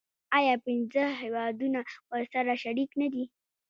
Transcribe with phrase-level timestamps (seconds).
[0.37, 1.79] آیا پنځه هیوادونه
[2.11, 3.23] ورسره شریک نه دي؟